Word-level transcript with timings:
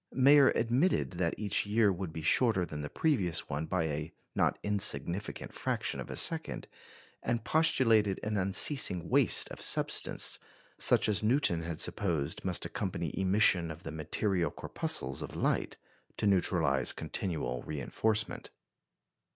Mayer 0.13 0.49
admitted 0.55 1.11
that 1.19 1.35
each 1.37 1.67
year 1.67 1.93
would 1.93 2.11
be 2.11 2.23
shorter 2.23 2.65
than 2.65 2.81
the 2.81 2.89
previous 2.89 3.47
one 3.49 3.67
by 3.67 3.83
a 3.83 4.11
not 4.33 4.57
insignificant 4.63 5.53
fraction 5.53 5.99
of 5.99 6.09
a 6.09 6.15
second, 6.15 6.67
and 7.21 7.43
postulated 7.43 8.19
an 8.23 8.35
unceasing 8.35 9.09
waste 9.09 9.51
of 9.51 9.61
substance, 9.61 10.39
such 10.79 11.07
as 11.07 11.21
Newton 11.21 11.61
had 11.61 11.79
supposed 11.79 12.43
must 12.43 12.65
accompany 12.65 13.13
emission 13.15 13.69
of 13.69 13.83
the 13.83 13.91
material 13.91 14.49
corpuscles 14.49 15.21
of 15.21 15.35
light, 15.35 15.77
to 16.17 16.25
neutralise 16.25 16.93
continual 16.93 17.61
reinforcement. 17.61 18.49